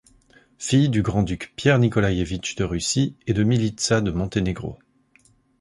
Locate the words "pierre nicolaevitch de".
1.55-2.63